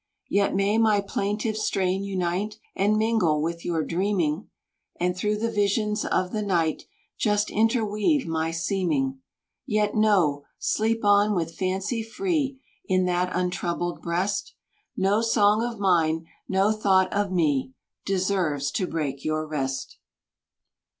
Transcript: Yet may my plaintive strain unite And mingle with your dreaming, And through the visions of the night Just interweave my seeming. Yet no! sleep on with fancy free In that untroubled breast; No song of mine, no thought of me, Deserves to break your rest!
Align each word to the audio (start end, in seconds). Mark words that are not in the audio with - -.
Yet 0.31 0.55
may 0.55 0.79
my 0.79 0.99
plaintive 0.99 1.55
strain 1.55 2.03
unite 2.03 2.57
And 2.75 2.97
mingle 2.97 3.39
with 3.39 3.63
your 3.63 3.83
dreaming, 3.83 4.49
And 4.99 5.15
through 5.15 5.37
the 5.37 5.51
visions 5.51 6.03
of 6.05 6.31
the 6.31 6.41
night 6.41 6.85
Just 7.19 7.51
interweave 7.51 8.25
my 8.25 8.49
seeming. 8.49 9.19
Yet 9.67 9.93
no! 9.93 10.43
sleep 10.57 11.05
on 11.05 11.35
with 11.35 11.53
fancy 11.55 12.01
free 12.01 12.59
In 12.87 13.05
that 13.05 13.29
untroubled 13.35 14.01
breast; 14.01 14.55
No 14.97 15.21
song 15.21 15.61
of 15.63 15.77
mine, 15.79 16.25
no 16.49 16.71
thought 16.71 17.13
of 17.13 17.31
me, 17.31 17.75
Deserves 18.03 18.71
to 18.71 18.87
break 18.87 19.23
your 19.23 19.45
rest! 19.45 19.99